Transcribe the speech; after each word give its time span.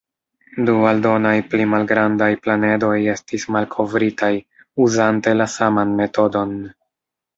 Du 0.69 0.73
aldonaj 0.91 1.33
pli 1.49 1.67
malgrandaj 1.73 2.29
planedoj 2.45 2.95
estis 3.15 3.45
malkovritaj 3.57 4.33
uzante 4.87 5.35
la 5.39 5.51
saman 5.61 5.93
metodon. 6.01 6.57